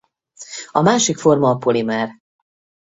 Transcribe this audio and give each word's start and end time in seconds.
A 0.71 0.81
másik 0.81 1.17
forma 1.17 1.49
a 1.49 1.57
polimer. 1.57 2.21